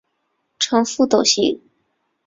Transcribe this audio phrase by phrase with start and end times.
[0.57, 1.61] 呈覆斗形。